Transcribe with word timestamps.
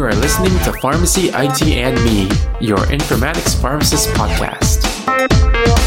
You 0.00 0.06
are 0.06 0.14
listening 0.14 0.58
to 0.60 0.72
Pharmacy 0.80 1.28
IT 1.28 1.60
and 1.62 2.02
Me, 2.02 2.22
your 2.58 2.78
informatics 2.86 3.60
pharmacist 3.60 4.08
podcast. 4.14 5.79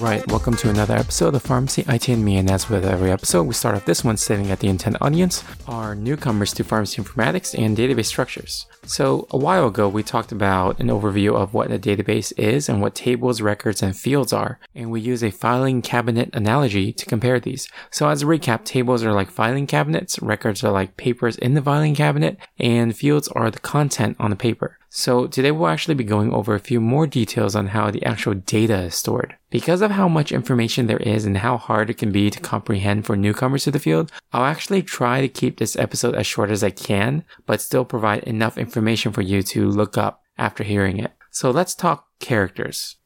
Right, 0.00 0.26
welcome 0.28 0.56
to 0.56 0.70
another 0.70 0.94
episode 0.94 1.34
of 1.34 1.42
Pharmacy 1.42 1.84
IT 1.86 2.08
and 2.08 2.24
Me. 2.24 2.38
And 2.38 2.50
as 2.50 2.70
with 2.70 2.86
every 2.86 3.10
episode, 3.10 3.42
we 3.42 3.52
start 3.52 3.76
off 3.76 3.84
this 3.84 4.02
one 4.02 4.16
stating 4.16 4.48
that 4.48 4.60
the 4.60 4.68
intent 4.68 4.96
audience 5.02 5.44
are 5.66 5.94
newcomers 5.94 6.54
to 6.54 6.64
pharmacy 6.64 7.02
informatics 7.02 7.58
and 7.58 7.76
database 7.76 8.06
structures. 8.06 8.66
So, 8.86 9.26
a 9.30 9.36
while 9.36 9.66
ago, 9.66 9.88
we 9.88 10.02
talked 10.02 10.32
about 10.32 10.80
an 10.80 10.86
overview 10.86 11.34
of 11.34 11.52
what 11.52 11.70
a 11.70 11.78
database 11.78 12.32
is 12.38 12.66
and 12.68 12.80
what 12.80 12.94
tables, 12.94 13.42
records, 13.42 13.82
and 13.82 13.94
fields 13.94 14.32
are, 14.32 14.58
and 14.74 14.90
we 14.90 15.02
use 15.02 15.22
a 15.22 15.30
filing 15.30 15.82
cabinet 15.82 16.30
analogy 16.32 16.94
to 16.94 17.04
compare 17.04 17.38
these. 17.38 17.68
So, 17.90 18.08
as 18.08 18.22
a 18.22 18.26
recap, 18.26 18.64
tables 18.64 19.04
are 19.04 19.12
like 19.12 19.30
filing 19.30 19.66
cabinets, 19.66 20.18
records 20.20 20.64
are 20.64 20.72
like 20.72 20.96
papers 20.96 21.36
in 21.36 21.52
the 21.52 21.62
filing 21.62 21.94
cabinet, 21.94 22.38
and 22.58 22.96
fields 22.96 23.28
are 23.28 23.50
the 23.50 23.58
content 23.58 24.16
on 24.18 24.30
the 24.30 24.36
paper. 24.36 24.79
So 24.92 25.28
today 25.28 25.52
we'll 25.52 25.68
actually 25.68 25.94
be 25.94 26.02
going 26.02 26.32
over 26.32 26.52
a 26.52 26.58
few 26.58 26.80
more 26.80 27.06
details 27.06 27.54
on 27.54 27.68
how 27.68 27.92
the 27.92 28.04
actual 28.04 28.34
data 28.34 28.76
is 28.82 28.96
stored. 28.96 29.36
Because 29.48 29.82
of 29.82 29.92
how 29.92 30.08
much 30.08 30.32
information 30.32 30.88
there 30.88 30.96
is 30.96 31.24
and 31.24 31.38
how 31.38 31.58
hard 31.58 31.90
it 31.90 31.98
can 31.98 32.10
be 32.10 32.28
to 32.28 32.40
comprehend 32.40 33.06
for 33.06 33.16
newcomers 33.16 33.62
to 33.64 33.70
the 33.70 33.78
field, 33.78 34.10
I'll 34.32 34.44
actually 34.44 34.82
try 34.82 35.20
to 35.20 35.28
keep 35.28 35.58
this 35.58 35.76
episode 35.76 36.16
as 36.16 36.26
short 36.26 36.50
as 36.50 36.64
I 36.64 36.70
can, 36.70 37.24
but 37.46 37.60
still 37.60 37.84
provide 37.84 38.24
enough 38.24 38.58
information 38.58 39.12
for 39.12 39.22
you 39.22 39.44
to 39.44 39.70
look 39.70 39.96
up 39.96 40.24
after 40.36 40.64
hearing 40.64 40.98
it. 40.98 41.12
So 41.30 41.52
let's 41.52 41.76
talk 41.76 42.08
characters. 42.18 42.96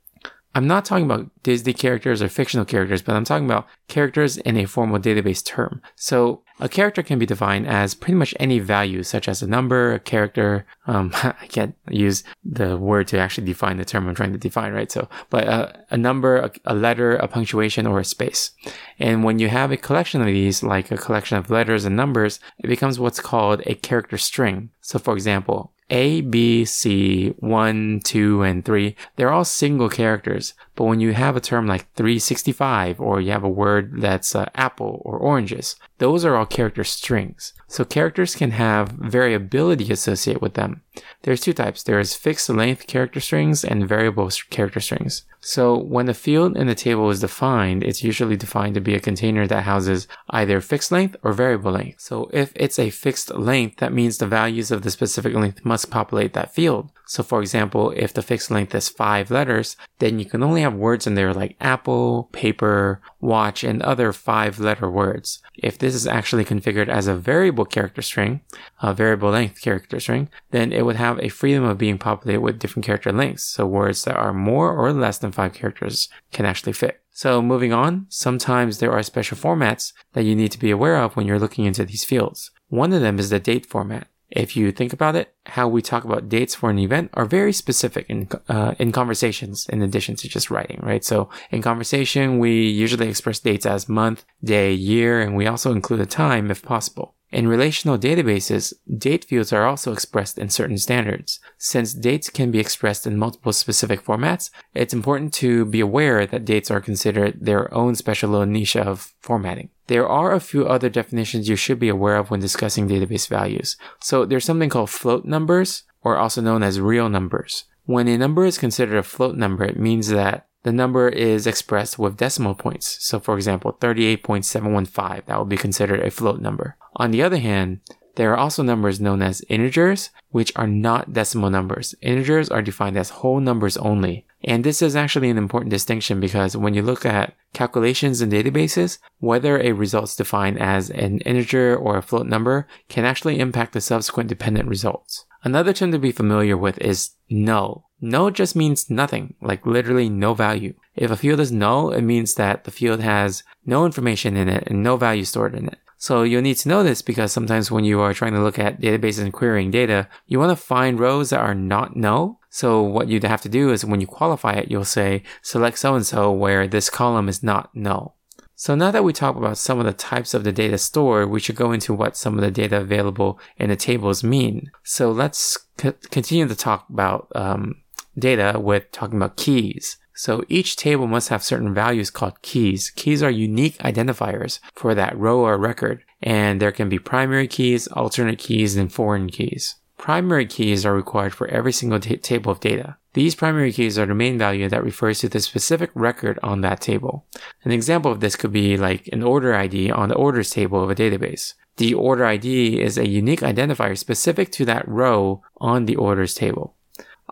I'm 0.55 0.69
not 0.69 0.85
talking 0.85 1.05
about 1.05 1.31
Disney 1.43 1.73
characters 1.73 2.23
or 2.23 2.29
fictional 2.29 2.65
characters, 2.65 3.03
but 3.03 3.17
I'm 3.17 3.25
talking 3.25 3.45
about 3.45 3.67
characters 3.89 4.37
in 4.37 4.57
a 4.57 4.67
formal 4.67 5.01
database 5.01 5.45
term. 5.45 5.83
So 5.97 6.43
a 6.61 6.69
character 6.69 7.03
can 7.03 7.19
be 7.19 7.27
defined 7.27 7.67
as 7.67 7.95
pretty 7.95 8.15
much 8.15 8.35
any 8.39 8.61
value, 8.61 9.03
such 9.03 9.29
as 9.29 9.43
a 9.43 9.49
number, 9.49 9.93
a 9.93 9.99
character. 9.99 10.65
Um, 10.87 11.11
I 11.15 11.47
can't 11.49 11.75
use 11.91 12.23
the 12.45 12.77
word 12.77 13.09
to 13.09 13.19
actually 13.19 13.47
define 13.47 13.79
the 13.79 13.85
term 13.85 14.09
I'm 14.09 14.15
trying 14.15 14.33
to 14.33 14.39
define, 14.39 14.73
right? 14.73 14.91
So, 14.91 15.09
but 15.29 15.49
uh, 15.49 15.73
a 15.91 15.97
number, 15.97 16.37
a, 16.37 16.53
a 16.67 16.75
letter, 16.75 17.17
a 17.17 17.27
punctuation, 17.27 17.87
or 17.87 17.99
a 17.99 18.05
space. 18.05 18.53
And 19.01 19.25
when 19.25 19.41
you 19.41 19.49
have 19.49 19.73
a 19.73 19.77
collection 19.77 20.21
of 20.21 20.29
these, 20.29 20.63
like 20.63 20.93
a 20.93 20.97
collection 20.97 21.37
of 21.37 21.51
letters 21.51 21.85
and 21.85 21.97
numbers, 21.97 22.39
it 22.59 22.69
becomes 22.69 23.01
what's 23.01 23.21
called 23.21 23.63
a 23.67 23.75
character 23.75 24.19
string. 24.19 24.71
So, 24.81 25.01
for 25.01 25.15
example, 25.15 25.73
a, 25.91 26.23
B, 26.23 26.65
C, 26.65 27.35
1, 27.39 28.01
2, 28.05 28.43
and 28.43 28.65
3, 28.65 28.97
they're 29.17 29.33
all 29.33 29.45
single 29.45 29.89
characters. 29.89 30.55
But 30.75 30.85
when 30.85 31.01
you 31.01 31.13
have 31.13 31.37
a 31.37 31.41
term 31.41 31.67
like 31.67 31.93
365 31.95 33.01
or 33.01 33.21
you 33.21 33.33
have 33.33 33.45
a 33.45 33.49
word 33.49 34.01
that's 34.01 34.35
uh, 34.35 34.49
apple 34.55 35.03
or 35.05 35.19
oranges, 35.19 35.77
those 36.05 36.23
are 36.23 36.37
all 36.37 36.45
character 36.45 36.85
strings. 36.85 37.55
So 37.67 37.83
characters 37.83 38.37
can 38.37 38.51
have 38.51 38.91
variability 38.91 39.91
associated 39.91 40.43
with 40.43 40.53
them. 40.53 40.83
There's 41.23 41.41
two 41.41 41.55
types. 41.55 41.83
There's 41.83 42.15
fixed 42.15 42.51
length 42.51 42.87
character 42.87 43.21
strings 43.21 43.65
and 43.65 43.89
variable 43.89 44.29
character 44.51 44.81
strings. 44.81 45.23
So 45.41 45.79
when 45.79 46.05
the 46.05 46.13
field 46.13 46.59
in 46.59 46.67
the 46.67 46.75
table 46.75 47.09
is 47.09 47.21
defined, 47.21 47.83
it's 47.83 48.05
usually 48.05 48.37
defined 48.37 48.75
to 48.75 48.83
be 48.83 48.95
a 48.95 49.01
container 49.01 49.47
that 49.47 49.63
houses 49.63 50.07
either 50.29 50.61
fixed 50.61 50.93
length 50.93 51.17
or 51.23 51.33
variable 51.33 51.73
length. 51.73 52.03
So 52.03 52.29
if 52.35 52.53
it's 52.55 52.79
a 52.79 52.91
fixed 52.91 53.35
length, 53.35 53.79
that 53.79 53.95
means 53.95 54.19
the 54.19 54.27
values 54.27 54.71
of 54.71 54.83
the 54.83 54.91
specific 54.91 55.33
length 55.33 55.65
must 55.65 55.91
populate 55.91 56.35
that 56.35 56.53
field. 56.53 56.91
So 57.07 57.23
for 57.23 57.41
example, 57.41 57.93
if 57.97 58.13
the 58.13 58.23
fixed 58.23 58.51
length 58.51 58.75
is 58.75 58.89
five 58.89 59.31
letters, 59.31 59.77
then 59.99 60.19
you 60.19 60.25
can 60.25 60.43
only 60.43 60.63
have 60.63 60.75
words 60.75 61.07
in 61.07 61.15
there 61.15 61.35
like 61.35 61.57
apple, 61.61 62.31
paper, 62.33 63.01
watch, 63.21 63.63
and 63.63 63.83
other 63.83 64.13
five 64.13 64.59
letter 64.59 64.91
words. 64.91 65.41
If 65.55 65.79
this 65.79 65.95
is 65.95 66.07
actually 66.07 66.45
configured 66.45 66.89
as 66.89 67.07
a 67.07 67.15
variable 67.15 67.65
character 67.65 68.03
string, 68.03 68.41
a 68.83 68.95
variable 68.95 69.31
length 69.31 69.61
character 69.61 70.01
string, 70.01 70.29
then 70.51 70.73
it 70.73 70.85
would 70.85 70.97
have 70.97 71.19
a 71.21 71.29
freedom 71.29 71.65
of 71.65 71.79
being 71.79 71.99
populated 71.99 72.41
with 72.41 72.59
different 72.59 72.87
character 72.87 73.13
lengths. 73.13 73.45
So 73.45 73.67
words 73.67 74.05
that 74.05 74.17
are 74.17 74.33
more 74.33 74.75
or 74.75 74.93
less 74.93 75.19
than 75.19 75.33
five 75.33 75.53
characters 75.53 76.09
can 76.33 76.47
actually 76.47 76.73
fit. 76.73 77.03
So 77.11 77.41
moving 77.41 77.73
on, 77.73 78.07
sometimes 78.09 78.79
there 78.79 78.93
are 78.93 79.03
special 79.03 79.37
formats 79.37 79.93
that 80.15 80.25
you 80.25 80.35
need 80.35 80.51
to 80.53 80.59
be 80.59 80.71
aware 80.71 80.97
of 80.97 81.15
when 81.15 81.27
you're 81.27 81.39
looking 81.39 81.65
into 81.65 81.85
these 81.85 82.05
fields. 82.05 82.51
One 82.69 82.93
of 82.93 83.03
them 83.03 83.21
is 83.21 83.31
the 83.31 83.39
date 83.39 83.67
format. 83.67 84.09
If 84.31 84.57
you 84.57 84.73
think 84.73 84.93
about 84.93 85.17
it, 85.17 85.35
how 85.47 85.69
we 85.69 85.83
talk 85.83 86.05
about 86.05 86.29
dates 86.29 86.55
for 86.55 86.71
an 86.71 86.79
event 86.79 87.11
are 87.15 87.25
very 87.25 87.53
specific 87.53 88.07
in 88.09 88.29
uh, 88.49 88.75
in 88.79 88.91
conversations 88.91 89.67
in 89.69 89.83
addition 89.83 90.17
to 90.17 90.29
just 90.29 90.51
writing, 90.51 90.81
right? 90.83 91.05
So 91.05 91.29
in 91.51 91.63
conversation, 91.63 92.39
we 92.39 92.67
usually 92.69 93.09
express 93.09 93.39
dates 93.39 93.67
as 93.67 93.89
month, 93.89 94.25
day, 94.43 94.73
year, 94.73 95.21
and 95.21 95.37
we 95.37 95.47
also 95.47 95.73
include 95.73 96.01
a 96.01 96.07
time 96.07 96.51
if 96.51 96.63
possible. 96.63 97.15
In 97.35 97.49
relational 97.49 97.99
databases, 97.99 98.73
date 98.97 99.25
fields 99.25 99.53
are 99.53 99.67
also 99.67 99.93
expressed 99.93 100.39
in 100.39 100.51
certain 100.51 100.79
standards. 100.79 101.41
Since 101.59 101.93
dates 101.93 102.31
can 102.31 102.53
be 102.53 102.61
expressed 102.61 103.09
in 103.09 103.19
multiple 103.19 103.53
specific 103.53 104.05
formats, 104.05 104.51
it's 104.73 104.95
important 104.95 105.35
to 105.35 105.65
be 105.65 105.81
aware 105.81 106.27
that 106.27 106.45
dates 106.45 106.71
are 106.71 106.81
considered 106.81 107.39
their 107.41 107.75
own 107.75 107.97
special 107.97 108.31
little 108.31 108.47
niche 108.47 108.77
of 108.77 109.15
formatting. 109.21 109.71
There 109.89 110.07
are 110.07 110.31
a 110.31 110.39
few 110.39 110.65
other 110.69 110.89
definitions 110.89 111.49
you 111.49 111.57
should 111.57 111.81
be 111.81 111.89
aware 111.89 112.19
of 112.19 112.31
when 112.31 112.39
discussing 112.39 112.89
database 112.89 113.27
values. 113.27 113.77
So 114.01 114.25
there's 114.25 114.45
something 114.45 114.71
called 114.71 114.91
float 114.91 115.25
numbers, 115.25 115.83
or 116.03 116.17
also 116.17 116.41
known 116.41 116.63
as 116.63 116.79
real 116.79 117.09
numbers. 117.09 117.65
When 117.85 118.07
a 118.07 118.17
number 118.17 118.45
is 118.45 118.59
considered 118.59 118.97
a 118.97 119.03
float 119.03 119.35
number, 119.35 119.65
it 119.65 119.77
means 119.77 120.07
that 120.11 120.47
the 120.63 120.73
number 120.73 121.09
is 121.09 121.49
expressed 121.49 121.99
with 121.99 122.17
decimal 122.17 122.55
points. 122.55 123.05
So 123.05 123.19
for 123.19 123.35
example, 123.35 123.77
38.715, 123.81 125.27
that 125.27 125.39
would 125.39 125.49
be 125.49 125.57
considered 125.57 126.01
a 126.01 126.13
float 126.13 126.41
number. 126.41 126.77
On 126.97 127.11
the 127.11 127.23
other 127.23 127.39
hand, 127.39 127.81
there 128.17 128.33
are 128.33 128.37
also 128.37 128.63
numbers 128.63 129.01
known 129.01 129.23
as 129.23 129.45
integers, 129.49 130.11
which 130.31 130.53
are 130.55 130.69
not 130.69 131.13
decimal 131.13 131.51
numbers. 131.51 131.95
Integers 132.01 132.49
are 132.49 132.63
defined 132.63 132.97
as 132.97 133.11
whole 133.11 133.41
numbers 133.41 133.77
only. 133.77 134.25
And 134.45 134.63
this 134.63 134.83
is 134.83 134.95
actually 134.95 135.31
an 135.31 135.39
important 135.39 135.71
distinction 135.71 136.21
because 136.21 136.57
when 136.57 136.75
you 136.75 136.83
look 136.83 137.05
at 137.05 137.35
calculations 137.55 138.21
in 138.21 138.31
databases, 138.31 138.99
whether 139.19 139.59
a 139.59 139.73
result 139.73 140.05
is 140.05 140.17
defined 140.17 140.61
as 140.61 140.91
an 140.91 141.19
integer 141.21 141.75
or 141.75 141.97
a 141.97 142.03
float 142.03 142.27
number 142.27 142.69
can 142.89 143.05
actually 143.05 143.41
impact 143.41 143.73
the 143.73 143.81
subsequent 143.81 144.29
dependent 144.29 144.69
results. 144.69 145.25
Another 145.43 145.73
term 145.73 145.93
to 145.93 145.99
be 145.99 146.13
familiar 146.13 146.57
with 146.57 146.79
is 146.79 147.11
null. 147.31 147.91
Null 148.01 148.31
just 148.31 148.55
means 148.55 148.91
nothing, 148.91 149.35
like 149.41 149.67
literally 149.67 150.09
no 150.09 150.35
value. 150.35 150.75
If 150.95 151.11
a 151.11 151.17
field 151.17 151.41
is 151.41 151.51
null, 151.51 151.91
it 151.91 152.03
means 152.03 152.35
that 152.35 152.65
the 152.65 152.71
field 152.71 153.01
has 153.01 153.43
no 153.65 153.87
information 153.87 154.37
in 154.37 154.49
it 154.49 154.65
and 154.67 154.83
no 154.83 154.97
value 154.97 155.25
stored 155.25 155.55
in 155.55 155.67
it. 155.67 155.79
So 156.05 156.23
you'll 156.23 156.43
need 156.43 156.59
to 156.59 156.69
know 156.69 156.83
this 156.83 157.01
because 157.01 157.33
sometimes 157.33 157.71
when 157.71 157.87
you 157.87 157.99
are 158.01 158.13
trying 158.13 158.35
to 158.35 158.43
look 158.43 158.59
at 158.59 158.79
databases 158.79 159.21
and 159.21 159.33
querying 159.33 159.71
data, 159.71 160.07
you 160.27 160.39
want 160.39 160.51
to 160.51 160.63
find 160.63 161.01
rows 161.01 161.31
that 161.31 161.41
are 161.41 161.55
not 161.55 161.97
null. 161.97 162.43
So 162.51 162.83
what 162.83 163.09
you'd 163.09 163.25
have 163.25 163.41
to 163.41 163.49
do 163.49 163.73
is 163.73 163.87
when 163.87 164.03
you 164.03 164.07
qualify 164.07 164.53
it, 164.53 164.71
you'll 164.71 164.85
say 164.85 165.23
select 165.41 165.79
so 165.79 165.95
and 165.95 166.05
so 166.05 166.31
where 166.31 166.69
this 166.69 166.91
column 166.91 167.27
is 167.27 167.43
not 167.43 167.75
null. 167.75 168.19
So 168.55 168.75
now 168.75 168.91
that 168.91 169.03
we 169.03 169.15
talked 169.15 169.39
about 169.39 169.57
some 169.57 169.79
of 169.79 169.87
the 169.87 169.95
types 169.95 170.35
of 170.35 170.45
the 170.45 170.53
data 170.53 170.77
stored, 170.77 171.31
we 171.31 171.41
should 171.41 171.57
go 171.57 171.73
into 171.73 171.95
what 171.95 172.19
some 172.19 172.35
of 172.35 172.45
the 172.45 172.51
data 172.51 172.83
available 172.83 173.41
in 173.57 173.71
the 173.71 173.75
tables 173.75 174.23
mean. 174.23 174.71
So 174.83 175.11
let's 175.11 175.57
c- 175.81 175.95
continue 176.11 176.47
to 176.47 176.55
talk 176.55 176.87
about 176.91 177.33
um, 177.35 177.77
data 178.19 178.61
with 178.61 178.93
talking 178.93 179.17
about 179.17 179.39
keys. 179.39 179.97
So 180.15 180.45
each 180.49 180.77
table 180.77 181.07
must 181.07 181.29
have 181.29 181.43
certain 181.43 181.75
values 181.75 182.11
called 182.11 182.41
keys. 182.43 182.91
Keys 182.91 183.23
are 183.23 183.31
unique 183.31 183.79
identifiers 183.79 184.61
for 184.75 184.95
that 184.95 185.19
row 185.19 185.41
or 185.41 185.59
record, 185.59 186.05
and 186.23 186.61
there 186.61 186.73
can 186.73 186.89
be 186.89 186.99
primary 186.99 187.49
keys, 187.49 187.89
alternate 187.89 188.39
keys, 188.39 188.77
and 188.77 188.93
foreign 188.93 189.29
keys. 189.29 189.77
Primary 189.99 190.47
keys 190.47 190.87
are 190.87 190.95
required 190.95 191.35
for 191.35 191.49
every 191.49 191.73
single 191.73 191.99
t- 191.99 192.17
table 192.17 192.53
of 192.53 192.61
data. 192.61 192.97
These 193.15 193.37
primary 193.37 193.73
keys 193.73 193.99
are 193.99 194.07
the 194.07 194.15
main 194.15 194.39
value 194.39 194.69
that 194.69 194.85
refers 194.85 195.21
to 195.21 195.29
the 195.29 195.41
specific 195.41 195.91
record 195.95 196.39
on 196.43 196.61
that 196.61 196.81
table. 196.81 197.25
An 197.65 197.71
example 197.71 198.11
of 198.11 198.21
this 198.21 198.37
could 198.37 198.53
be 198.53 198.77
like 198.77 199.09
an 199.13 199.23
order 199.23 199.55
ID 199.55 199.91
on 199.91 200.09
the 200.09 200.17
orders 200.17 200.51
table 200.51 200.83
of 200.83 200.91
a 200.91 200.95
database. 200.95 201.55
The 201.77 201.95
order 201.95 202.25
ID 202.25 202.81
is 202.81 202.99
a 202.99 203.09
unique 203.09 203.41
identifier 203.41 203.97
specific 203.97 204.51
to 204.53 204.65
that 204.67 204.87
row 204.87 205.43
on 205.59 205.87
the 205.87 205.97
orders 205.97 206.35
table. 206.35 206.74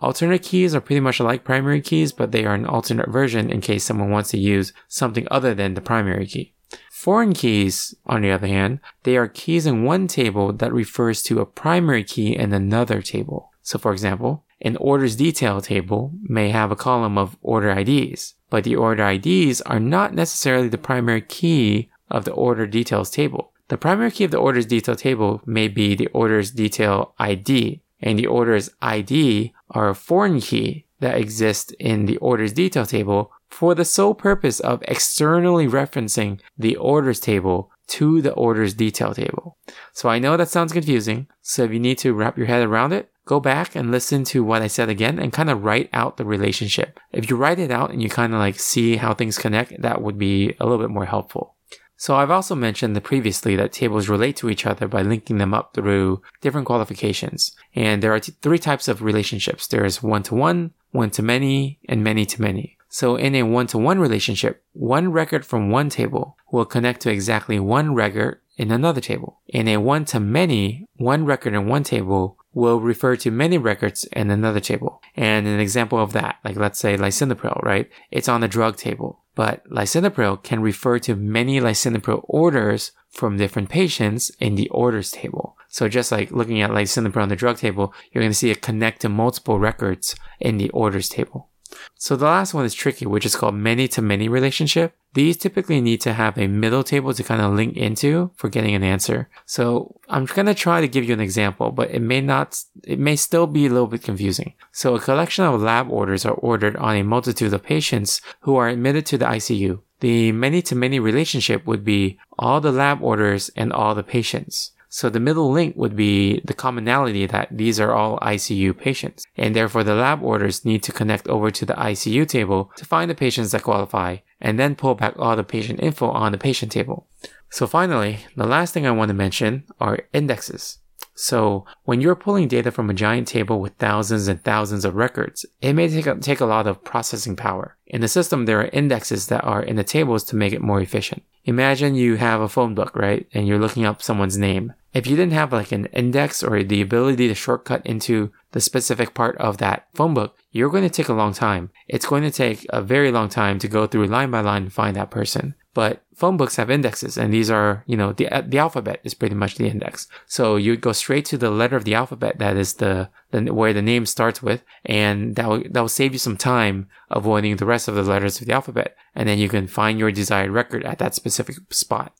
Alternate 0.02 0.42
keys 0.42 0.74
are 0.74 0.80
pretty 0.80 0.98
much 0.98 1.20
like 1.20 1.44
primary 1.44 1.80
keys, 1.80 2.10
but 2.10 2.32
they 2.32 2.44
are 2.44 2.56
an 2.56 2.66
alternate 2.66 3.08
version 3.08 3.48
in 3.50 3.60
case 3.60 3.84
someone 3.84 4.10
wants 4.10 4.30
to 4.30 4.38
use 4.38 4.72
something 4.88 5.28
other 5.30 5.54
than 5.54 5.74
the 5.74 5.80
primary 5.80 6.26
key. 6.26 6.54
Foreign 6.90 7.32
keys, 7.32 7.94
on 8.04 8.22
the 8.22 8.32
other 8.32 8.48
hand, 8.48 8.80
they 9.04 9.16
are 9.16 9.28
keys 9.28 9.64
in 9.64 9.84
one 9.84 10.08
table 10.08 10.52
that 10.54 10.72
refers 10.72 11.22
to 11.22 11.38
a 11.38 11.46
primary 11.46 12.02
key 12.02 12.34
in 12.34 12.52
another 12.52 13.00
table. 13.00 13.52
So 13.62 13.78
for 13.78 13.92
example, 13.92 14.44
an 14.60 14.76
orders 14.78 15.14
detail 15.14 15.60
table 15.60 16.12
may 16.20 16.50
have 16.50 16.72
a 16.72 16.76
column 16.76 17.16
of 17.16 17.36
order 17.40 17.70
IDs, 17.70 18.34
but 18.50 18.64
the 18.64 18.74
order 18.74 19.08
IDs 19.08 19.60
are 19.62 19.80
not 19.80 20.14
necessarily 20.14 20.68
the 20.68 20.78
primary 20.78 21.20
key 21.20 21.90
of 22.10 22.24
the 22.24 22.32
order 22.32 22.66
details 22.66 23.08
table. 23.08 23.52
The 23.68 23.78
primary 23.78 24.10
key 24.10 24.24
of 24.24 24.32
the 24.32 24.38
orders 24.38 24.66
detail 24.66 24.96
table 24.96 25.42
may 25.46 25.68
be 25.68 25.94
the 25.94 26.08
orders 26.08 26.50
detail 26.50 27.14
ID, 27.20 27.82
and 28.02 28.18
the 28.18 28.26
orders 28.26 28.70
ID 28.82 29.52
are 29.70 29.88
a 29.88 29.94
foreign 29.94 30.40
key 30.40 30.86
that 31.00 31.18
exists 31.18 31.72
in 31.78 32.06
the 32.06 32.16
orders 32.18 32.52
detail 32.52 32.86
table 32.86 33.32
for 33.50 33.74
the 33.74 33.84
sole 33.84 34.14
purpose 34.14 34.60
of 34.60 34.82
externally 34.88 35.66
referencing 35.66 36.40
the 36.58 36.76
orders 36.76 37.20
table 37.20 37.70
to 37.86 38.22
the 38.22 38.32
orders 38.32 38.74
detail 38.74 39.12
table. 39.12 39.58
So 39.92 40.08
I 40.08 40.18
know 40.18 40.36
that 40.36 40.48
sounds 40.48 40.72
confusing. 40.72 41.26
So 41.42 41.64
if 41.64 41.72
you 41.72 41.80
need 41.80 41.98
to 41.98 42.14
wrap 42.14 42.38
your 42.38 42.46
head 42.46 42.66
around 42.66 42.92
it, 42.92 43.10
go 43.26 43.40
back 43.40 43.76
and 43.76 43.90
listen 43.90 44.24
to 44.24 44.42
what 44.42 44.62
I 44.62 44.68
said 44.68 44.88
again 44.88 45.18
and 45.18 45.32
kind 45.32 45.50
of 45.50 45.64
write 45.64 45.90
out 45.92 46.16
the 46.16 46.24
relationship. 46.24 46.98
If 47.12 47.28
you 47.28 47.36
write 47.36 47.58
it 47.58 47.70
out 47.70 47.90
and 47.90 48.02
you 48.02 48.08
kind 48.08 48.32
of 48.32 48.38
like 48.38 48.58
see 48.58 48.96
how 48.96 49.12
things 49.12 49.38
connect, 49.38 49.82
that 49.82 50.00
would 50.00 50.18
be 50.18 50.54
a 50.58 50.64
little 50.64 50.78
bit 50.78 50.90
more 50.90 51.04
helpful. 51.04 51.54
So 52.02 52.16
I've 52.16 52.32
also 52.32 52.56
mentioned 52.56 53.00
previously 53.04 53.54
that 53.54 53.70
tables 53.70 54.08
relate 54.08 54.34
to 54.38 54.50
each 54.50 54.66
other 54.66 54.88
by 54.88 55.02
linking 55.02 55.38
them 55.38 55.54
up 55.54 55.72
through 55.72 56.20
different 56.40 56.66
qualifications. 56.66 57.54
And 57.76 58.02
there 58.02 58.12
are 58.12 58.18
t- 58.18 58.32
three 58.42 58.58
types 58.58 58.88
of 58.88 59.02
relationships. 59.02 59.68
There's 59.68 60.02
one-to-one, 60.02 60.72
one-to-many, 60.90 61.78
and 61.88 62.02
many-to-many. 62.02 62.76
So 62.88 63.14
in 63.14 63.36
a 63.36 63.44
one-to-one 63.44 64.00
relationship, 64.00 64.64
one 64.72 65.12
record 65.12 65.46
from 65.46 65.70
one 65.70 65.90
table 65.90 66.36
will 66.50 66.64
connect 66.64 67.02
to 67.02 67.10
exactly 67.12 67.60
one 67.60 67.94
record 67.94 68.40
in 68.56 68.72
another 68.72 69.00
table. 69.00 69.38
In 69.46 69.68
a 69.68 69.76
one-to-many, 69.76 70.86
one 70.96 71.24
record 71.24 71.54
in 71.54 71.68
one 71.68 71.84
table 71.84 72.36
will 72.54 72.80
refer 72.80 73.16
to 73.16 73.30
many 73.30 73.58
records 73.58 74.04
in 74.12 74.30
another 74.30 74.60
table. 74.60 75.00
And 75.16 75.46
an 75.46 75.60
example 75.60 75.98
of 75.98 76.12
that, 76.12 76.36
like 76.44 76.56
let's 76.56 76.78
say 76.78 76.96
lisinopril, 76.96 77.62
right? 77.62 77.90
It's 78.10 78.28
on 78.28 78.40
the 78.40 78.48
drug 78.48 78.76
table. 78.76 79.20
But 79.34 79.66
lisinopril 79.70 80.42
can 80.42 80.60
refer 80.60 80.98
to 81.00 81.16
many 81.16 81.60
lisinopril 81.60 82.20
orders 82.24 82.92
from 83.10 83.36
different 83.36 83.70
patients 83.70 84.30
in 84.40 84.54
the 84.54 84.68
orders 84.68 85.10
table. 85.10 85.56
So 85.68 85.88
just 85.88 86.12
like 86.12 86.30
looking 86.30 86.60
at 86.60 86.70
lisinopril 86.70 87.22
on 87.22 87.28
the 87.30 87.36
drug 87.36 87.56
table, 87.56 87.94
you're 88.10 88.22
going 88.22 88.30
to 88.30 88.36
see 88.36 88.50
it 88.50 88.60
connect 88.60 89.00
to 89.02 89.08
multiple 89.08 89.58
records 89.58 90.14
in 90.38 90.58
the 90.58 90.70
orders 90.70 91.08
table. 91.08 91.48
So 91.96 92.16
the 92.16 92.26
last 92.26 92.54
one 92.54 92.64
is 92.64 92.74
tricky, 92.74 93.06
which 93.06 93.26
is 93.26 93.36
called 93.36 93.54
many 93.54 93.88
to 93.88 94.02
many 94.02 94.28
relationship. 94.28 94.94
These 95.14 95.36
typically 95.36 95.80
need 95.80 96.00
to 96.02 96.14
have 96.14 96.38
a 96.38 96.46
middle 96.46 96.82
table 96.82 97.12
to 97.12 97.22
kind 97.22 97.42
of 97.42 97.52
link 97.52 97.76
into 97.76 98.30
for 98.34 98.48
getting 98.48 98.74
an 98.74 98.82
answer. 98.82 99.28
So 99.46 100.00
I'm 100.08 100.24
going 100.24 100.46
to 100.46 100.54
try 100.54 100.80
to 100.80 100.88
give 100.88 101.04
you 101.04 101.12
an 101.12 101.20
example, 101.20 101.70
but 101.70 101.90
it 101.90 102.00
may 102.00 102.20
not, 102.20 102.62
it 102.84 102.98
may 102.98 103.16
still 103.16 103.46
be 103.46 103.66
a 103.66 103.70
little 103.70 103.86
bit 103.86 104.02
confusing. 104.02 104.54
So 104.72 104.94
a 104.94 105.00
collection 105.00 105.44
of 105.44 105.60
lab 105.60 105.90
orders 105.90 106.24
are 106.24 106.34
ordered 106.34 106.76
on 106.76 106.96
a 106.96 107.04
multitude 107.04 107.52
of 107.52 107.62
patients 107.62 108.20
who 108.40 108.56
are 108.56 108.68
admitted 108.68 109.04
to 109.06 109.18
the 109.18 109.26
ICU. 109.26 109.80
The 110.00 110.32
many 110.32 110.62
to 110.62 110.74
many 110.74 110.98
relationship 110.98 111.64
would 111.66 111.84
be 111.84 112.18
all 112.38 112.60
the 112.60 112.72
lab 112.72 113.02
orders 113.02 113.50
and 113.54 113.72
all 113.72 113.94
the 113.94 114.02
patients. 114.02 114.72
So 114.94 115.08
the 115.08 115.20
middle 115.20 115.50
link 115.50 115.74
would 115.74 115.96
be 115.96 116.42
the 116.44 116.52
commonality 116.52 117.24
that 117.24 117.48
these 117.50 117.80
are 117.80 117.92
all 117.92 118.18
ICU 118.20 118.76
patients. 118.76 119.24
And 119.38 119.56
therefore 119.56 119.84
the 119.84 119.94
lab 119.94 120.22
orders 120.22 120.66
need 120.66 120.82
to 120.82 120.92
connect 120.92 121.26
over 121.28 121.50
to 121.50 121.64
the 121.64 121.72
ICU 121.72 122.28
table 122.28 122.70
to 122.76 122.84
find 122.84 123.10
the 123.10 123.14
patients 123.14 123.52
that 123.52 123.62
qualify 123.62 124.18
and 124.38 124.60
then 124.60 124.76
pull 124.76 124.94
back 124.94 125.14
all 125.18 125.34
the 125.34 125.44
patient 125.44 125.80
info 125.80 126.10
on 126.10 126.32
the 126.32 126.36
patient 126.36 126.72
table. 126.72 127.06
So 127.48 127.66
finally, 127.66 128.18
the 128.36 128.46
last 128.46 128.74
thing 128.74 128.86
I 128.86 128.90
want 128.90 129.08
to 129.08 129.14
mention 129.14 129.64
are 129.80 130.00
indexes. 130.12 130.76
So 131.14 131.64
when 131.84 132.02
you're 132.02 132.14
pulling 132.14 132.48
data 132.48 132.70
from 132.70 132.90
a 132.90 132.94
giant 132.94 133.28
table 133.28 133.60
with 133.60 133.74
thousands 133.76 134.28
and 134.28 134.44
thousands 134.44 134.84
of 134.84 134.94
records, 134.94 135.46
it 135.62 135.72
may 135.72 135.88
take 135.88 136.06
a, 136.06 136.16
take 136.16 136.40
a 136.40 136.46
lot 136.46 136.66
of 136.66 136.84
processing 136.84 137.34
power. 137.34 137.78
In 137.86 138.02
the 138.02 138.08
system, 138.08 138.44
there 138.44 138.60
are 138.60 138.70
indexes 138.74 139.28
that 139.28 139.42
are 139.44 139.62
in 139.62 139.76
the 139.76 139.84
tables 139.84 140.22
to 140.24 140.36
make 140.36 140.52
it 140.52 140.60
more 140.60 140.82
efficient. 140.82 141.22
Imagine 141.44 141.94
you 141.94 142.16
have 142.16 142.42
a 142.42 142.48
phone 142.48 142.74
book, 142.74 142.94
right? 142.94 143.26
And 143.32 143.48
you're 143.48 143.58
looking 143.58 143.86
up 143.86 144.02
someone's 144.02 144.36
name. 144.36 144.74
If 144.94 145.06
you 145.06 145.16
didn't 145.16 145.32
have 145.32 145.52
like 145.52 145.72
an 145.72 145.86
index 145.86 146.42
or 146.42 146.62
the 146.62 146.82
ability 146.82 147.28
to 147.28 147.34
shortcut 147.34 147.84
into 147.86 148.30
the 148.52 148.60
specific 148.60 149.14
part 149.14 149.36
of 149.38 149.56
that 149.58 149.88
phone 149.94 150.12
book, 150.12 150.36
you're 150.50 150.68
going 150.68 150.84
to 150.84 150.90
take 150.90 151.08
a 151.08 151.14
long 151.14 151.32
time. 151.32 151.70
It's 151.88 152.06
going 152.06 152.22
to 152.24 152.30
take 152.30 152.66
a 152.68 152.82
very 152.82 153.10
long 153.10 153.30
time 153.30 153.58
to 153.60 153.68
go 153.68 153.86
through 153.86 154.06
line 154.06 154.30
by 154.30 154.40
line 154.40 154.64
and 154.64 154.72
find 154.72 154.94
that 154.96 155.10
person. 155.10 155.54
But 155.74 156.02
phone 156.14 156.36
books 156.36 156.56
have 156.56 156.70
indexes 156.70 157.16
and 157.16 157.32
these 157.32 157.50
are, 157.50 157.82
you 157.86 157.96
know, 157.96 158.12
the, 158.12 158.28
the 158.46 158.58
alphabet 158.58 159.00
is 159.04 159.14
pretty 159.14 159.34
much 159.34 159.54
the 159.54 159.68
index. 159.68 160.06
So 160.26 160.56
you 160.56 160.76
go 160.76 160.92
straight 160.92 161.24
to 161.26 161.38
the 161.38 161.50
letter 161.50 161.76
of 161.76 161.84
the 161.84 161.94
alphabet 161.94 162.38
that 162.38 162.58
is 162.58 162.74
the, 162.74 163.08
the 163.30 163.54
where 163.54 163.72
the 163.72 163.80
name 163.80 164.04
starts 164.04 164.42
with 164.42 164.62
and 164.84 165.36
that 165.36 165.48
will, 165.48 165.62
that 165.70 165.80
will 165.80 165.88
save 165.88 166.12
you 166.12 166.18
some 166.18 166.36
time 166.36 166.88
avoiding 167.10 167.56
the 167.56 167.64
rest 167.64 167.88
of 167.88 167.94
the 167.94 168.02
letters 168.02 168.38
of 168.38 168.46
the 168.46 168.52
alphabet. 168.52 168.94
And 169.14 169.26
then 169.26 169.38
you 169.38 169.48
can 169.48 169.66
find 169.66 169.98
your 169.98 170.12
desired 170.12 170.50
record 170.50 170.84
at 170.84 170.98
that 170.98 171.14
specific 171.14 171.56
spot. 171.70 172.12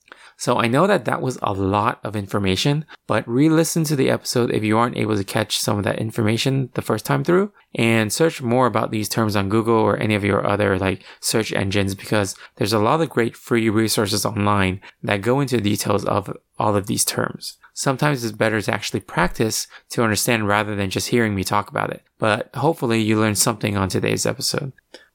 So 0.43 0.59
I 0.59 0.67
know 0.67 0.89
that 0.89 1.05
that 1.05 1.23
was 1.23 1.39
a 1.41 1.53
lot 1.53 2.01
of 2.03 2.17
information, 2.17 2.85
but 3.07 3.23
re-listen 3.29 3.85
to 3.85 3.95
the 3.95 4.11
episode 4.11 4.51
if 4.51 4.65
you 4.65 4.77
aren't 4.77 4.97
able 4.97 5.17
to 5.17 5.23
catch 5.23 5.57
some 5.57 5.79
of 5.79 5.85
that 5.85 6.01
information 6.01 6.69
the 6.75 6.83
first 6.83 7.07
time 7.07 7.23
through 7.23 7.53
and 7.77 8.13
search 8.13 8.43
more 8.43 8.67
about 8.67 8.91
these 8.91 9.09
terms 9.09 9.37
on 9.37 9.49
Google 9.49 9.77
or 9.77 9.97
any 9.99 10.17
of 10.17 10.25
your 10.25 10.45
other 10.45 10.77
like 10.81 11.05
search 11.21 11.53
engines 11.53 11.95
because 11.95 12.35
there's 12.57 12.73
a 12.73 12.81
lot 12.81 13.01
of 13.01 13.09
great 13.09 13.37
free 13.37 13.71
resources 13.71 14.27
online 14.27 14.81
that 15.05 15.23
go 15.23 15.39
into 15.39 15.61
details 15.61 16.05
of 16.07 16.37
all 16.59 16.75
of 16.75 16.89
these 16.89 17.05
terms. 17.05 17.57
Sometimes 17.73 18.25
it's 18.25 18.37
better 18.37 18.61
to 18.61 18.75
actually 18.75 18.99
practice 18.99 19.69
to 19.91 20.03
understand 20.03 20.49
rather 20.49 20.75
than 20.75 20.91
just 20.91 21.11
hearing 21.11 21.37
me 21.37 21.45
talk 21.45 21.71
about 21.71 21.93
it. 21.93 22.03
But 22.19 22.51
hopefully 22.57 23.01
you 23.01 23.21
learned 23.21 23.39
something 23.39 23.77
on 23.77 23.89
today's 23.89 24.27
episode. 24.27 24.73